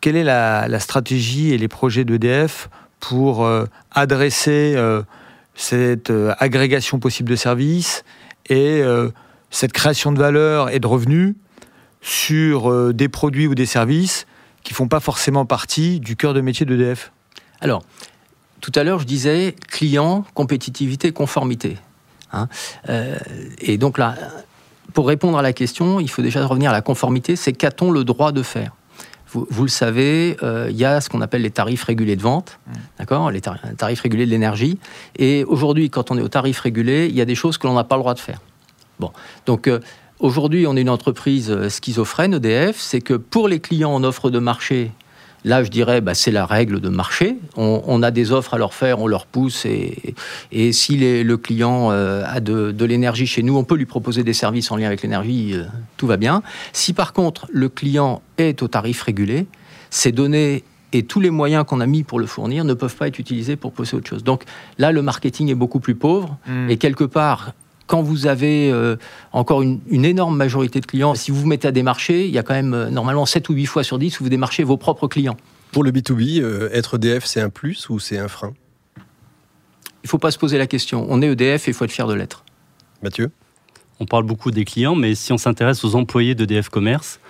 quelle 0.00 0.16
est 0.16 0.24
la, 0.24 0.78
stratégie 0.80 1.52
et 1.52 1.58
les 1.58 1.68
projets 1.68 2.04
d'EDF 2.04 2.68
pour 3.00 3.44
euh, 3.44 3.66
adresser 3.90 4.76
cette 5.54 6.12
agrégation 6.38 6.98
possible 6.98 7.30
de 7.30 7.36
services 7.36 8.04
et 8.50 8.82
cette 9.50 9.72
création 9.72 10.12
de 10.12 10.18
valeur 10.18 10.70
et 10.70 10.80
de 10.80 10.86
revenus 10.86 11.34
sur 12.02 12.92
des 12.92 13.08
produits 13.08 13.46
ou 13.46 13.54
des 13.54 13.66
services 13.66 14.26
qui 14.62 14.72
ne 14.72 14.76
font 14.76 14.88
pas 14.88 15.00
forcément 15.00 15.46
partie 15.46 16.00
du 16.00 16.16
cœur 16.16 16.34
de 16.34 16.40
métier 16.40 16.66
d'EDF 16.66 17.12
Alors, 17.60 17.82
tout 18.60 18.72
à 18.74 18.82
l'heure, 18.82 18.98
je 18.98 19.04
disais 19.04 19.54
client, 19.68 20.24
compétitivité, 20.34 21.12
conformité. 21.12 21.76
Hein. 22.34 22.48
Euh, 22.88 23.16
et 23.60 23.78
donc 23.78 23.98
là, 23.98 24.14
pour 24.92 25.06
répondre 25.06 25.38
à 25.38 25.42
la 25.42 25.52
question, 25.52 26.00
il 26.00 26.08
faut 26.08 26.22
déjà 26.22 26.46
revenir 26.46 26.70
à 26.70 26.72
la 26.72 26.82
conformité, 26.82 27.36
c'est 27.36 27.52
qu'a-t-on 27.52 27.90
le 27.90 28.04
droit 28.04 28.32
de 28.32 28.42
faire? 28.42 28.72
Vous, 29.32 29.64
le 29.64 29.68
savez, 29.68 30.36
euh, 30.44 30.68
il 30.70 30.76
y 30.76 30.84
a 30.84 31.00
ce 31.00 31.08
qu'on 31.08 31.20
appelle 31.20 31.42
les 31.42 31.50
tarifs 31.50 31.82
régulés 31.82 32.14
de 32.14 32.22
vente, 32.22 32.60
mmh. 32.68 32.72
d'accord, 33.00 33.32
les 33.32 33.40
tarifs 33.40 34.00
régulés 34.00 34.26
de 34.26 34.30
l'énergie. 34.30 34.78
Et 35.18 35.42
aujourd'hui, 35.42 35.90
quand 35.90 36.12
on 36.12 36.18
est 36.18 36.22
au 36.22 36.28
tarif 36.28 36.60
régulé, 36.60 37.08
il 37.08 37.16
y 37.16 37.20
a 37.20 37.24
des 37.24 37.34
choses 37.34 37.58
que 37.58 37.66
l'on 37.66 37.74
n'a 37.74 37.82
pas 37.82 37.96
le 37.96 38.02
droit 38.02 38.14
de 38.14 38.20
faire. 38.20 38.40
Bon, 39.00 39.10
donc 39.44 39.66
euh, 39.66 39.80
aujourd'hui, 40.20 40.68
on 40.68 40.76
est 40.76 40.82
une 40.82 40.88
entreprise 40.88 41.68
schizophrène, 41.68 42.34
EDF, 42.34 42.78
c'est 42.78 43.00
que 43.00 43.14
pour 43.14 43.48
les 43.48 43.58
clients 43.58 43.92
en 43.92 44.04
offre 44.04 44.30
de 44.30 44.38
marché, 44.38 44.92
Là, 45.44 45.62
je 45.62 45.70
dirais, 45.70 46.00
bah, 46.00 46.14
c'est 46.14 46.30
la 46.30 46.46
règle 46.46 46.80
de 46.80 46.88
marché. 46.88 47.36
On, 47.56 48.02
a 48.02 48.10
des 48.10 48.32
offres 48.32 48.54
à 48.54 48.58
leur 48.58 48.72
faire, 48.72 49.00
on 49.00 49.06
leur 49.06 49.26
pousse, 49.26 49.66
et, 49.66 50.14
et 50.52 50.72
si 50.72 50.96
le 50.96 51.36
client 51.36 51.90
euh, 51.90 52.24
a 52.26 52.40
de, 52.40 52.84
l'énergie 52.84 53.26
chez 53.26 53.42
nous, 53.42 53.56
on 53.56 53.64
peut 53.64 53.76
lui 53.76 53.84
proposer 53.84 54.24
des 54.24 54.32
services 54.32 54.70
en 54.70 54.76
lien 54.76 54.86
avec 54.86 55.02
l'énergie, 55.02 55.52
euh, 55.54 55.64
tout 55.96 56.06
va 56.06 56.16
bien. 56.16 56.42
Si 56.72 56.92
par 56.92 57.12
contre 57.12 57.46
le 57.52 57.68
client 57.68 58.22
est 58.38 58.62
au 58.62 58.68
tarif 58.68 59.02
régulé, 59.02 59.46
ces 59.90 60.12
données 60.12 60.64
et 60.92 61.02
tous 61.02 61.20
les 61.20 61.30
moyens 61.30 61.64
qu'on 61.66 61.80
a 61.80 61.86
mis 61.86 62.04
pour 62.04 62.20
le 62.20 62.26
fournir 62.26 62.64
ne 62.64 62.74
peuvent 62.74 62.94
pas 62.94 63.08
être 63.08 63.18
utilisés 63.18 63.56
pour 63.56 63.72
poser 63.72 63.96
autre 63.96 64.08
chose. 64.08 64.24
Donc 64.24 64.44
là, 64.78 64.92
le 64.92 65.02
marketing 65.02 65.50
est 65.50 65.54
beaucoup 65.54 65.80
plus 65.80 65.94
pauvre, 65.94 66.38
mmh. 66.46 66.70
et 66.70 66.76
quelque 66.78 67.04
part, 67.04 67.52
quand 67.86 68.02
vous 68.02 68.26
avez 68.26 68.70
euh, 68.70 68.96
encore 69.32 69.62
une, 69.62 69.80
énorme 69.90 70.36
majorité 70.36 70.80
de 70.80 70.86
clients, 70.86 71.14
si 71.14 71.30
vous 71.30 71.40
vous 71.40 71.46
mettez 71.46 71.68
à 71.68 71.72
démarcher, 71.72 72.26
il 72.26 72.32
y 72.32 72.38
a 72.38 72.42
quand 72.42 72.54
même 72.54 72.74
euh, 72.74 72.90
normalement 72.90 73.26
7 73.26 73.48
ou 73.48 73.54
8 73.54 73.66
fois 73.66 73.84
sur 73.84 73.98
10 73.98 74.20
où 74.20 74.24
vous 74.24 74.30
démarchez 74.30 74.64
vos 74.64 74.76
propres 74.76 75.06
clients. 75.06 75.36
Pour 75.72 75.84
le 75.84 75.90
B2B, 75.90 76.40
euh, 76.40 76.70
être 76.72 76.96
EDF, 76.96 77.24
c'est 77.24 77.40
un 77.40 77.50
plus 77.50 77.88
ou 77.88 77.98
c'est 77.98 78.18
un 78.18 78.28
frein? 78.28 78.54
Il 78.96 80.06
ne 80.06 80.08
faut 80.08 80.18
pas 80.18 80.30
se 80.30 80.38
poser 80.38 80.58
la 80.58 80.66
question. 80.66 81.06
On 81.08 81.20
est 81.22 81.26
EDF 81.26 81.68
et 81.68 81.70
il 81.70 81.74
faut 81.74 81.84
être 81.84 81.92
fier 81.92 82.06
de 82.06 82.14
l'être. 82.14 82.44
Mathieu? 83.02 83.30
On 84.00 84.06
parle 84.06 84.24
beaucoup 84.24 84.50
des 84.50 84.64
clients, 84.64 84.94
mais 84.94 85.14
si 85.14 85.32
on 85.32 85.38
s'intéresse 85.38 85.84
aux 85.84 85.94
employés 85.94 86.34
d'EDF 86.34 86.68
Commerce, 86.68 87.20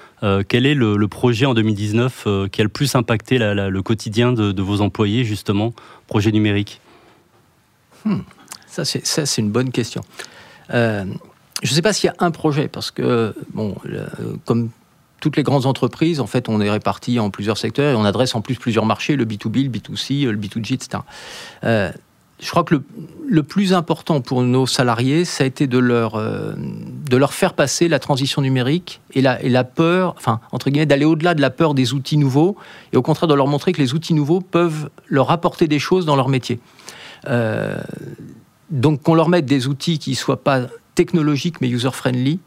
quel 0.49 0.65
est 0.65 0.75
le, 0.75 1.07
projet 1.07 1.45
en 1.45 1.53
2019 1.53 2.27
qui 2.51 2.61
a 2.63 2.65
le 2.65 2.71
plus 2.71 2.95
impacté 2.95 3.37
le 3.39 3.83
quotidien 3.83 4.33
de, 4.33 4.63
vos 4.63 4.81
employés, 4.81 5.25
justement, 5.25 5.75
projet 6.07 6.33
numérique? 6.33 6.81
Hmm. 8.07 8.21
Ça, 8.67 8.85
c'est 8.87 9.39
une 9.39 9.51
bonne 9.51 9.71
question. 9.71 10.01
Euh, 10.73 11.05
je 11.63 11.71
ne 11.71 11.75
sais 11.75 11.83
pas 11.83 11.93
s'il 11.93 12.09
y 12.09 12.11
a 12.11 12.17
un 12.19 12.31
projet, 12.31 12.69
parce 12.69 12.91
que, 12.91 13.35
bon, 13.53 13.77
comme 14.45 14.71
toutes 15.25 15.39
les 15.39 15.43
grandes 15.43 15.65
entreprises, 15.65 16.21
en 16.21 16.27
fait, 16.27 16.51
on 16.51 16.61
est 16.61 16.71
répartis 16.71 17.19
en 17.19 17.31
plusieurs 17.31 17.57
secteurs 17.57 17.93
et 17.93 17.95
on 17.95 18.05
adresse 18.05 18.35
en 18.35 18.43
plus 18.43 18.57
plusieurs 18.57 18.85
marchés, 18.85 19.17
le 19.17 19.25
B2B, 19.25 19.65
le 19.65 19.71
B2C, 19.71 20.29
le 20.29 20.37
B2G, 20.37 20.75
etc. 20.75 21.03
Euh, 21.65 21.91
je 22.41 22.51
crois 22.51 22.63
que 22.63 22.83
le, 23.27 23.43
plus 23.43 23.73
important 23.73 24.21
pour 24.21 24.43
nos 24.43 24.67
salariés, 24.67 25.25
ça 25.25 25.45
a 25.45 25.47
été 25.47 25.67
de 25.67 25.79
leur, 25.79 26.17
euh, 26.17 26.53
de 26.59 27.17
leur 27.17 27.33
faire 27.33 27.55
passer 27.55 27.89
la 27.89 27.99
transition 27.99 28.43
numérique 28.43 29.01
et 29.15 29.23
la, 29.23 29.43
et 29.43 29.49
la 29.49 29.65
peur, 29.65 30.15
enfin, 30.19 30.41
entre 30.53 30.69
guillemets, 30.69 30.85
d'aller 30.85 31.07
au-delà 31.07 31.33
de 31.33 31.41
la 31.41 31.49
peur 31.49 31.73
des 31.73 31.95
outils 31.95 32.19
nouveaux 32.19 32.57
et 32.93 32.99
au 32.99 33.03
contraire 33.03 33.27
de 33.27 33.35
leur 33.35 33.47
montrer 33.47 33.73
que 33.73 33.81
les 33.81 33.95
outils 33.95 34.13
nouveaux 34.13 34.43
peuvent 34.43 34.91
leur 35.09 35.31
apporter 35.31 35.69
des 35.69 35.79
choses 35.79 36.05
dans 36.05 36.17
leur 36.17 36.29
métier. 36.29 36.61
Euh, 37.29 37.81
donc 38.71 39.03
qu'on 39.03 39.15
leur 39.15 39.29
mette 39.29 39.47
des 39.47 39.67
outils 39.67 39.99
qui 39.99 40.11
ne 40.11 40.17
soient 40.17 40.43
pas 40.43 40.63
technologiques 40.95 41.61
mais 41.61 41.69
user-friendly, 41.69 42.41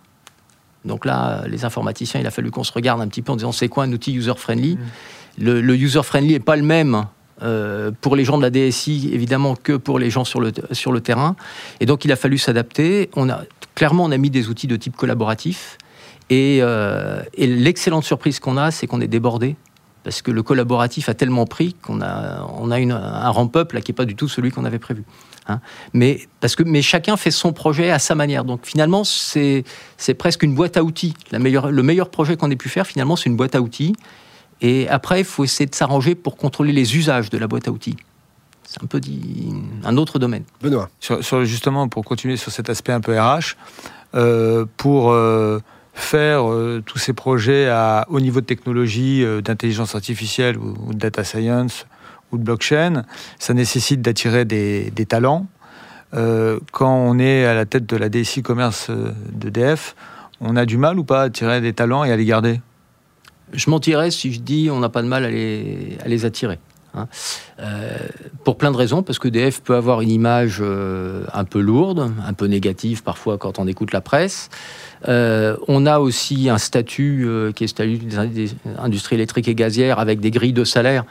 Donc 0.86 1.06
là, 1.06 1.44
les 1.48 1.66
informaticiens, 1.66 2.20
il 2.20 2.28
a 2.28 2.32
fallu 2.32 2.52
qu'on 2.52 2.64
se 2.64 2.72
regarde 2.72 3.02
un 3.02 3.08
petit 3.08 3.22
peu 3.22 3.32
en 3.32 3.36
disant 3.36 3.52
c'est 3.52 3.68
quoi 3.68 3.84
un 3.84 3.92
outil 3.92 4.14
user-friendly? 4.14 4.76
Mmh. 4.76 5.44
le, 5.44 5.76
user-friendly 5.76 6.34
n'est 6.34 6.40
pas 6.40 6.56
le 6.56 6.64
même 6.64 7.08
euh, 7.44 7.92
pour 8.02 8.16
les 8.16 8.26
gens 8.26 8.38
de 8.38 8.42
la 8.42 8.50
DSI, 8.50 9.12
évidemment, 9.14 9.56
que 9.56 9.74
pour 9.74 10.00
les 10.00 10.10
gens 10.10 10.24
sur 10.24 10.40
le, 10.40 10.52
sur 10.72 10.92
le 10.92 11.02
terrain. 11.02 11.36
Et 11.80 11.86
donc, 11.86 12.04
il 12.06 12.12
a 12.12 12.16
fallu 12.16 12.38
s'adapter. 12.38 13.10
On 13.16 13.30
a, 13.30 13.44
clairement, 13.76 14.06
on 14.06 14.12
a 14.12 14.18
mis 14.18 14.30
des 14.30 14.50
outils 14.50 14.68
de 14.68 14.76
type 14.76 14.96
collaboratif. 14.96 15.78
Et, 16.30 16.60
euh, 16.62 17.22
et 17.36 17.48
l'excellente 17.48 18.04
surprise 18.04 18.40
qu'on 18.40 18.58
a, 18.58 18.72
c'est 18.72 18.88
qu'on 18.88 19.02
est 19.02 19.08
débordé 19.08 19.56
parce 20.04 20.22
que 20.22 20.32
le 20.32 20.44
collaboratif 20.44 21.10
a 21.10 21.14
tellement 21.14 21.46
pris 21.46 21.74
qu'on 21.74 22.02
a, 22.02 22.46
on 22.60 22.72
a 22.72 22.80
une, 22.80 22.92
un 22.92 23.30
ramp-up 23.30 23.74
là 23.74 23.82
qui 23.82 23.92
n'est 23.92 23.96
pas 23.96 24.06
du 24.06 24.16
tout 24.16 24.28
celui 24.28 24.52
qu'on 24.52 24.66
avait 24.66 24.80
prévu. 24.80 25.04
Hein. 25.48 25.60
Mais, 25.94 26.28
parce 26.40 26.56
que, 26.56 26.64
mais 26.64 26.82
chacun 26.82 27.18
fait 27.18 27.32
son 27.32 27.54
projet 27.54 27.92
à 27.92 28.00
sa 28.00 28.16
manière. 28.16 28.44
Donc 28.44 28.62
finalement, 28.66 29.04
c'est, 29.04 29.64
c'est 29.98 30.14
presque 30.14 30.44
une 30.44 30.56
boîte 30.56 30.78
à 30.78 30.84
outils. 30.84 31.14
La 31.32 31.40
meilleure, 31.40 31.72
le 31.72 31.84
meilleur 31.84 32.10
projet 32.10 32.38
qu'on 32.38 32.52
ait 32.52 32.56
pu 32.56 32.70
faire, 32.70 32.88
finalement, 32.88 33.16
c'est 33.16 33.30
une 33.30 33.38
boîte 33.38 33.56
à 33.56 33.62
outils. 33.62 33.96
Et 34.62 34.88
après, 34.90 35.20
il 35.22 35.26
faut 35.26 35.44
essayer 35.44 35.68
de 35.68 35.76
s'arranger 35.76 36.16
pour 36.16 36.36
contrôler 36.38 36.74
les 36.74 36.96
usages 36.96 37.30
de 37.30 37.38
la 37.38 37.48
boîte 37.48 37.68
à 37.68 37.72
outils. 37.72 37.98
C'est 38.64 38.84
un 38.84 38.88
peu 38.88 39.00
dit, 39.00 39.54
un 39.86 39.96
autre 39.98 40.20
domaine. 40.20 40.44
Benoît. 40.62 40.90
Sur, 41.00 41.46
justement, 41.46 41.88
pour 41.88 42.04
continuer 42.04 42.38
sur 42.38 42.52
cet 42.52 42.70
aspect 42.70 42.92
un 42.92 43.02
peu 43.02 43.18
RH, 43.20 43.56
euh, 44.16 44.66
pour... 44.78 45.12
Euh, 45.12 45.60
faire 45.98 46.50
euh, 46.50 46.82
tous 46.86 47.00
ces 47.00 47.14
projets 47.14 47.68
à 47.68 48.06
haut 48.10 48.20
niveau 48.20 48.40
de 48.40 48.46
technologie, 48.46 49.24
euh, 49.24 49.42
d'intelligence 49.42 49.96
artificielle 49.96 50.58
ou, 50.58 50.94
de 50.94 50.98
data 50.98 51.24
science 51.24 51.88
ou 52.32 52.38
de 52.38 52.44
blockchain, 52.44 53.04
ça 53.40 53.54
nécessite 53.54 54.02
d'attirer 54.02 54.46
des, 54.46 54.92
talents. 55.08 55.48
Euh, 56.14 56.60
quand 56.72 56.94
on 56.94 57.18
est 57.20 57.46
à 57.46 57.54
la 57.54 57.66
tête 57.66 57.86
de 57.86 57.98
la 57.98 58.10
DSI 58.10 58.44
commerce 58.44 58.92
d'EDF, 59.32 59.96
on 60.40 60.56
a 60.56 60.66
du 60.66 60.78
mal 60.78 61.00
ou 61.00 61.04
pas 61.04 61.22
à 61.22 61.24
attirer 61.26 61.62
des 61.62 61.74
talents 61.74 62.04
et 62.04 62.12
à 62.12 62.16
les 62.16 62.26
garder? 62.26 62.62
Je 63.54 63.70
mentirais 63.70 64.12
si 64.12 64.32
je 64.34 64.40
dis 64.40 64.70
on 64.72 64.80
n'a 64.80 64.90
pas 64.90 65.02
de 65.02 65.08
mal 65.08 65.26
à 65.26 65.30
les, 65.30 65.98
à 66.04 66.08
les 66.08 66.26
attirer. 66.26 66.60
Hein. 66.98 67.08
pour 68.44 68.58
plein 68.58 68.72
de 68.72 68.78
raisons, 68.78 69.04
parce 69.04 69.20
que 69.20 69.28
DF 69.28 69.62
peut 69.62 69.76
avoir 69.76 70.02
une 70.02 70.12
image 70.12 70.62
un 70.62 71.44
peu 71.44 71.60
lourde, 71.60 72.12
un 72.26 72.34
peu 72.34 72.46
négative 72.46 73.04
parfois 73.04 73.38
quand 73.38 73.60
on 73.60 73.68
écoute 73.68 73.94
la 73.94 74.02
presse. 74.02 74.50
Euh, 75.08 75.56
on 75.68 75.86
a 75.86 76.00
aussi 76.00 76.50
un 76.50 76.58
statut 76.58 77.26
euh, 77.26 77.52
qui 77.52 77.64
est 77.64 77.68
statut 77.68 77.98
des 77.98 78.52
industries 78.78 79.16
électriques 79.16 79.48
et 79.48 79.56
gazières 79.56 80.00
avec 80.00 80.20
des 80.20 80.32
grilles 80.32 80.54
de 80.54 80.64
salaire. 80.64 81.06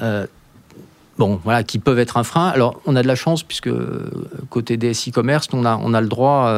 Euh, 0.00 0.26
bon, 1.18 1.40
voilà, 1.44 1.62
qui 1.62 1.78
peuvent 1.78 1.98
être 1.98 2.16
un 2.16 2.24
frein. 2.24 2.48
Alors, 2.48 2.80
on 2.86 2.96
a 2.96 3.02
de 3.02 3.08
la 3.08 3.14
chance 3.14 3.42
puisque 3.42 3.70
côté 4.50 4.76
DSI 4.76 5.10
commerce, 5.12 5.48
on 5.52 5.64
a, 5.64 5.78
on 5.82 5.94
a 5.94 6.00
le 6.00 6.08
droit 6.08 6.52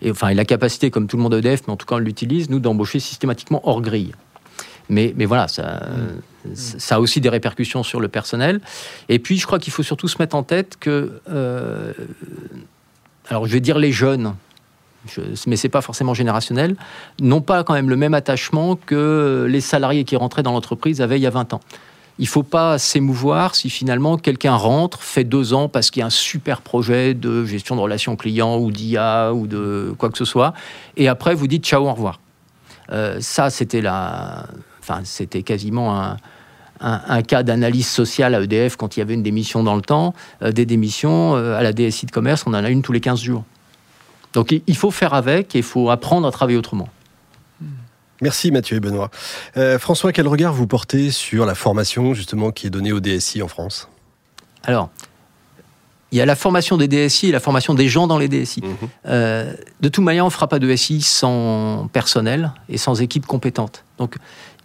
et 0.00 0.10
enfin 0.10 0.28
et 0.28 0.34
la 0.34 0.44
capacité, 0.44 0.90
comme 0.90 1.06
tout 1.06 1.16
le 1.16 1.22
monde 1.22 1.34
EDF, 1.34 1.62
mais 1.66 1.72
en 1.72 1.76
tout 1.76 1.86
cas 1.86 1.96
on 1.96 1.98
l'utilise, 1.98 2.50
nous 2.50 2.60
d'embaucher 2.60 3.00
systématiquement 3.00 3.60
hors 3.68 3.82
grille. 3.82 4.14
Mais, 4.88 5.14
mais 5.16 5.24
voilà, 5.24 5.48
ça, 5.48 5.80
ça 6.54 6.96
a 6.96 7.00
aussi 7.00 7.20
des 7.20 7.28
répercussions 7.28 7.82
sur 7.82 8.00
le 8.00 8.08
personnel. 8.08 8.60
Et 9.08 9.18
puis, 9.18 9.38
je 9.38 9.46
crois 9.46 9.58
qu'il 9.58 9.72
faut 9.72 9.82
surtout 9.82 10.08
se 10.08 10.16
mettre 10.18 10.36
en 10.36 10.42
tête 10.42 10.76
que, 10.78 11.20
alors 13.28 13.46
je 13.46 13.52
vais 13.52 13.60
dire 13.60 13.78
les 13.78 13.92
jeunes, 13.92 14.34
je, 15.08 15.20
mais 15.46 15.56
c'est 15.56 15.68
pas 15.68 15.80
forcément 15.80 16.14
générationnel, 16.14 16.76
n'ont 17.20 17.40
pas 17.40 17.64
quand 17.64 17.74
même 17.74 17.90
le 17.90 17.96
même 17.96 18.14
attachement 18.14 18.76
que 18.76 19.46
les 19.48 19.60
salariés 19.60 20.04
qui 20.04 20.16
rentraient 20.16 20.42
dans 20.42 20.52
l'entreprise 20.52 21.00
avaient 21.00 21.18
il 21.18 21.22
y 21.22 21.26
a 21.26 21.30
20 21.30 21.54
ans. 21.54 21.60
Il 22.18 22.24
ne 22.24 22.28
faut 22.28 22.44
pas 22.44 22.78
s'émouvoir 22.78 23.56
si 23.56 23.70
finalement 23.70 24.16
quelqu'un 24.16 24.54
rentre, 24.54 25.02
fait 25.02 25.24
deux 25.24 25.52
ans 25.52 25.68
parce 25.68 25.90
qu'il 25.90 26.00
y 26.00 26.02
a 26.04 26.06
un 26.06 26.10
super 26.10 26.60
projet 26.60 27.12
de 27.12 27.44
gestion 27.44 27.74
de 27.74 27.80
relations 27.80 28.14
clients 28.14 28.56
ou 28.58 28.70
d'IA 28.70 29.32
ou 29.34 29.48
de 29.48 29.92
quoi 29.98 30.10
que 30.10 30.18
ce 30.18 30.24
soit, 30.24 30.54
et 30.96 31.08
après 31.08 31.34
vous 31.34 31.48
dites 31.48 31.64
ciao, 31.64 31.88
au 31.88 31.92
revoir. 31.92 32.20
Euh, 32.92 33.16
ça, 33.20 33.48
c'était 33.50 33.80
la, 33.80 34.46
enfin, 34.80 35.00
c'était 35.04 35.42
quasiment 35.42 35.98
un, 35.98 36.16
un, 36.80 37.22
cas 37.22 37.42
d'analyse 37.42 37.88
sociale 37.88 38.34
à 38.34 38.40
EDF 38.40 38.76
quand 38.76 38.96
il 38.96 39.00
y 39.00 39.02
avait 39.02 39.14
une 39.14 39.22
démission 39.22 39.62
dans 39.62 39.76
le 39.76 39.82
temps. 39.82 40.14
Euh, 40.42 40.52
des 40.52 40.66
démissions 40.66 41.36
euh, 41.36 41.56
à 41.56 41.62
la 41.62 41.72
DSI 41.72 42.06
de 42.06 42.10
commerce, 42.10 42.44
on 42.46 42.50
en 42.50 42.64
a 42.64 42.70
une 42.70 42.82
tous 42.82 42.92
les 42.92 43.00
15 43.00 43.22
jours. 43.22 43.44
Donc 44.32 44.52
il 44.66 44.76
faut 44.76 44.90
faire 44.90 45.14
avec 45.14 45.54
et 45.54 45.58
il 45.58 45.64
faut 45.64 45.90
apprendre 45.90 46.26
à 46.26 46.30
travailler 46.32 46.58
autrement. 46.58 46.88
Merci 48.20 48.50
Mathieu 48.50 48.76
et 48.76 48.80
Benoît. 48.80 49.10
Euh, 49.56 49.78
François, 49.78 50.12
quel 50.12 50.26
regard 50.28 50.52
vous 50.52 50.66
portez 50.66 51.10
sur 51.10 51.46
la 51.46 51.54
formation 51.54 52.14
justement 52.14 52.52
qui 52.52 52.66
est 52.66 52.70
donnée 52.70 52.92
au 52.92 53.00
DSI 53.00 53.42
en 53.42 53.48
France? 53.48 53.88
Alors, 54.64 54.88
il 56.12 56.18
y 56.18 56.20
a 56.20 56.26
la 56.26 56.36
formation 56.36 56.76
des 56.76 56.86
DSI 56.86 57.28
et 57.28 57.32
la 57.32 57.40
formation 57.40 57.74
des 57.74 57.88
gens 57.88 58.06
dans 58.06 58.18
les 58.18 58.28
DSI. 58.28 58.62
Mhm. 58.62 58.88
Euh, 59.06 59.52
de 59.80 59.88
toute 59.88 60.04
manière, 60.04 60.24
on 60.24 60.28
ne 60.28 60.32
fera 60.32 60.46
pas 60.46 60.60
de 60.60 60.74
SI 60.76 61.02
sans 61.02 61.88
personnel 61.92 62.52
et 62.68 62.78
sans 62.78 63.02
équipe 63.02 63.26
compétente. 63.26 63.84
Donc, 63.98 64.16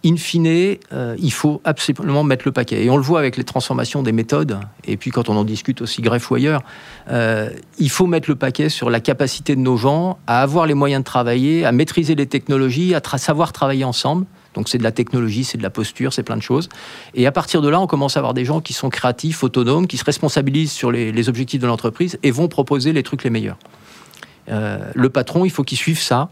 in 0.04 0.16
fine, 0.16 0.78
euh, 0.92 1.14
il 1.18 1.32
faut 1.32 1.60
absolument 1.64 2.24
mettre 2.24 2.44
le 2.46 2.52
paquet. 2.52 2.84
Et 2.84 2.90
on 2.90 2.96
le 2.96 3.02
voit 3.02 3.18
avec 3.18 3.36
les 3.36 3.44
transformations 3.44 4.02
des 4.02 4.12
méthodes, 4.12 4.58
et 4.84 4.96
puis 4.96 5.10
quand 5.10 5.28
on 5.28 5.36
en 5.36 5.44
discute 5.44 5.82
aussi 5.82 6.00
greffe 6.00 6.30
ou 6.30 6.36
ailleurs, 6.36 6.62
euh, 7.10 7.50
il 7.78 7.90
faut 7.90 8.06
mettre 8.06 8.30
le 8.30 8.36
paquet 8.36 8.68
sur 8.68 8.88
la 8.88 9.00
capacité 9.00 9.54
de 9.54 9.60
nos 9.60 9.76
gens 9.76 10.18
à 10.26 10.42
avoir 10.42 10.66
les 10.66 10.74
moyens 10.74 11.02
de 11.02 11.04
travailler, 11.04 11.64
à 11.66 11.72
maîtriser 11.72 12.14
les 12.14 12.26
technologies, 12.26 12.94
à 12.94 13.18
savoir 13.18 13.52
travailler 13.52 13.84
ensemble. 13.84 14.26
Donc 14.54 14.68
c'est 14.68 14.78
de 14.78 14.82
la 14.82 14.92
technologie, 14.92 15.44
c'est 15.44 15.58
de 15.58 15.62
la 15.62 15.70
posture, 15.70 16.12
c'est 16.12 16.22
plein 16.22 16.36
de 16.36 16.42
choses. 16.42 16.68
Et 17.14 17.26
à 17.26 17.32
partir 17.32 17.62
de 17.62 17.68
là, 17.68 17.80
on 17.80 17.86
commence 17.86 18.16
à 18.16 18.20
avoir 18.20 18.34
des 18.34 18.44
gens 18.44 18.60
qui 18.60 18.72
sont 18.72 18.90
créatifs, 18.90 19.44
autonomes, 19.44 19.86
qui 19.86 19.96
se 19.96 20.04
responsabilisent 20.04 20.72
sur 20.72 20.90
les, 20.90 21.28
objectifs 21.28 21.60
de 21.60 21.66
l'entreprise 21.66 22.18
et 22.22 22.30
vont 22.30 22.48
proposer 22.48 22.92
les 22.92 23.02
trucs 23.02 23.22
les 23.22 23.30
meilleurs. 23.30 23.58
Euh, 24.48 24.78
le 24.94 25.10
patron, 25.10 25.44
il 25.44 25.50
faut 25.50 25.62
qu'il 25.62 25.78
suive 25.78 26.00
ça. 26.00 26.30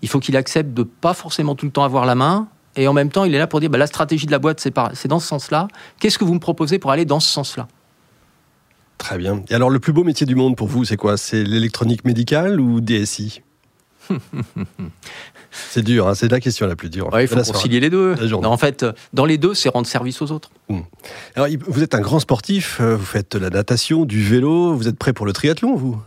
Il 0.00 0.08
faut 0.08 0.18
qu'il 0.18 0.36
accepte 0.36 0.74
de 0.74 0.82
pas 0.82 1.14
forcément 1.14 1.54
tout 1.54 1.66
le 1.66 1.70
temps 1.70 1.84
avoir 1.84 2.06
la 2.06 2.16
main, 2.16 2.48
et 2.76 2.88
en 2.88 2.92
même 2.92 3.10
temps, 3.10 3.24
il 3.24 3.34
est 3.34 3.38
là 3.38 3.46
pour 3.46 3.60
dire 3.60 3.70
bah, 3.70 3.78
la 3.78 3.86
stratégie 3.86 4.26
de 4.26 4.30
la 4.32 4.38
boîte, 4.38 4.60
c'est 4.60 5.08
dans 5.08 5.20
ce 5.20 5.26
sens-là. 5.26 5.68
Qu'est-ce 6.00 6.18
que 6.18 6.24
vous 6.24 6.34
me 6.34 6.40
proposez 6.40 6.78
pour 6.78 6.90
aller 6.90 7.04
dans 7.04 7.20
ce 7.20 7.30
sens-là? 7.30 7.68
Très 8.98 9.18
bien. 9.18 9.42
Et 9.48 9.54
alors, 9.54 9.68
le 9.68 9.80
plus 9.80 9.92
beau 9.92 10.04
métier 10.04 10.26
du 10.26 10.34
monde 10.34 10.56
pour 10.56 10.68
vous, 10.68 10.84
c'est 10.84 10.96
quoi? 10.96 11.16
C'est 11.16 11.42
l'électronique 11.42 12.04
médicale 12.04 12.60
ou 12.60 12.80
DSI 12.80 13.42
C'est 15.50 15.82
dur, 15.82 16.08
hein, 16.08 16.14
c'est 16.14 16.30
la 16.30 16.40
question 16.40 16.66
la 16.66 16.76
plus 16.76 16.88
dure. 16.88 17.10
il 17.20 17.28
faut 17.28 17.36
concilier 17.36 17.78
les 17.78 17.90
deux. 17.90 18.14
en 18.32 18.56
fait, 18.56 18.86
dans 19.12 19.26
les 19.26 19.36
deux, 19.36 19.52
c'est 19.52 19.68
rendre 19.68 19.86
service 19.86 20.22
aux 20.22 20.32
autres. 20.32 20.50
Hmm. 20.68 20.80
Alors, 21.34 21.48
vous 21.66 21.82
êtes 21.82 21.94
un 21.94 22.00
grand 22.00 22.20
sportif, 22.20 22.78
euh, 22.80 22.96
vous 22.96 23.04
faites 23.04 23.36
de 23.36 23.38
la 23.38 23.50
natation, 23.50 24.06
du 24.06 24.22
vélo, 24.22 24.74
vous 24.74 24.88
êtes 24.88 24.96
prêt 24.96 25.12
pour 25.12 25.26
le 25.26 25.32
triathlon, 25.32 25.76
vous? 25.76 26.00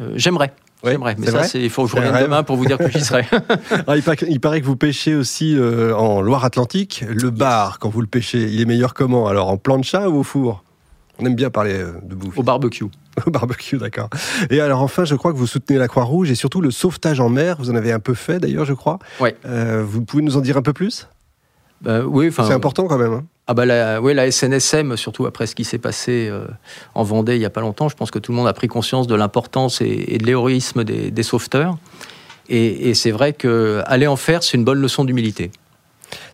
Euh, 0.00 0.12
J'aimerais. 0.14 0.52
J'aimerais, 0.84 1.16
mais 1.18 1.26
ça, 1.26 1.58
il 1.58 1.70
faut 1.70 1.84
que 1.84 1.90
je 1.90 1.96
revienne 1.96 2.22
demain 2.22 2.42
pour 2.42 2.56
vous 2.56 2.64
dire 2.64 2.78
que 2.78 2.90
j'y 2.90 3.00
serai. 3.00 3.26
il, 4.28 4.40
paraît, 4.40 4.60
que 4.60 4.66
vous 4.66 4.76
pêchez 4.76 5.14
aussi 5.14 5.56
euh, 5.56 5.94
en 5.94 6.20
Loire-Atlantique. 6.20 7.04
Le 7.08 7.30
bar, 7.30 7.78
quand 7.78 7.88
vous 7.88 8.00
le 8.00 8.06
pêchez, 8.06 8.42
il 8.42 8.60
est 8.60 8.64
meilleur 8.64 8.94
comment? 8.94 9.26
Alors 9.26 9.48
en 9.48 9.56
plancha 9.56 10.08
ou 10.08 10.20
au 10.20 10.22
four? 10.22 10.62
On 11.18 11.26
aime 11.26 11.34
bien 11.34 11.50
parler 11.50 11.74
euh, 11.74 11.92
de 12.04 12.14
bouffe. 12.14 12.38
Au 12.38 12.42
barbecue. 12.42 12.84
Au 13.26 13.30
barbecue, 13.30 13.78
d'accord. 13.78 14.08
Et 14.50 14.60
alors 14.60 14.80
enfin, 14.80 15.04
je 15.04 15.16
crois 15.16 15.32
que 15.32 15.36
vous 15.36 15.48
soutenez 15.48 15.78
la 15.78 15.88
Croix-Rouge 15.88 16.30
et 16.30 16.36
surtout 16.36 16.60
le 16.60 16.70
sauvetage 16.70 17.18
en 17.18 17.28
mer. 17.28 17.56
Vous 17.58 17.70
en 17.70 17.74
avez 17.74 17.90
un 17.90 17.98
peu 17.98 18.14
fait 18.14 18.38
d'ailleurs, 18.38 18.64
je 18.64 18.74
crois. 18.74 19.00
Oui. 19.20 19.30
Euh, 19.44 19.84
vous 19.84 20.02
pouvez 20.02 20.22
nous 20.22 20.36
en 20.36 20.40
dire 20.40 20.56
un 20.56 20.62
peu 20.62 20.72
plus? 20.72 21.08
Bah, 21.80 22.00
Oui. 22.04 22.30
C'est 22.34 22.52
important 22.52 22.86
quand 22.86 22.98
même. 22.98 23.12
Hein. 23.12 23.24
Ah 23.50 23.54
bah 23.54 23.64
la, 23.64 24.02
oui, 24.02 24.12
la 24.12 24.30
SNSM, 24.30 24.94
surtout 24.98 25.24
après 25.24 25.46
ce 25.46 25.54
qui 25.54 25.64
s'est 25.64 25.78
passé 25.78 26.28
euh, 26.30 26.44
en 26.94 27.02
Vendée 27.02 27.36
il 27.36 27.38
n'y 27.38 27.46
a 27.46 27.50
pas 27.50 27.62
longtemps, 27.62 27.88
je 27.88 27.96
pense 27.96 28.10
que 28.10 28.18
tout 28.18 28.30
le 28.30 28.36
monde 28.36 28.46
a 28.46 28.52
pris 28.52 28.68
conscience 28.68 29.06
de 29.06 29.14
l'importance 29.14 29.80
et, 29.80 30.18
de 30.18 30.26
l'héroïsme 30.26 30.84
des, 30.84 31.22
sauveteurs. 31.22 31.78
Et, 32.50 32.92
c'est 32.92 33.10
vrai 33.10 33.32
qu'aller 33.32 34.06
en 34.06 34.16
faire, 34.16 34.42
c'est 34.42 34.58
une 34.58 34.64
bonne 34.64 34.80
leçon 34.80 35.02
d'humilité. 35.02 35.50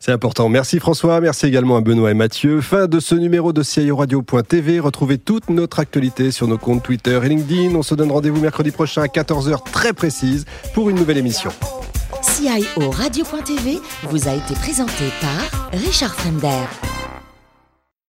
C'est 0.01 0.11
important. 0.11 0.49
Merci 0.49 0.81
François, 0.81 1.21
merci 1.21 1.47
également 1.47 1.77
à 1.77 1.81
Benoît 1.81 2.11
et 2.11 2.15
Mathieu. 2.15 2.61
Fin 2.61 2.87
de 2.89 2.99
ce 2.99 3.15
numéro 3.15 3.53
de 3.53 3.63
CIO 3.63 3.95
Radio.tv. 3.95 4.81
Retrouvez 4.81 5.19
toute 5.19 5.51
notre 5.51 5.79
actualité 5.79 6.33
sur 6.33 6.49
nos 6.49 6.59
comptes 6.59 6.83
Twitter 6.83 7.21
et 7.23 7.29
LinkedIn. 7.29 7.77
On 7.77 7.83
se 7.83 7.95
donne 7.95 8.11
rendez-vous 8.11 8.41
mercredi 8.41 8.73
prochain 8.73 9.03
à 9.03 9.07
14h 9.07 9.71
très 9.71 9.93
précise 9.93 10.47
pour 10.75 10.91
une 10.91 10.97
nouvelle 10.97 11.19
émission. 11.19 11.51
CIO 12.23 12.91
Radio.tv 12.91 13.81
vous 14.05 14.29
a 14.29 14.35
été 14.35 14.55
présenté 14.55 15.05
par 15.21 15.69
Richard 15.73 16.15
Fremder. 16.15 16.94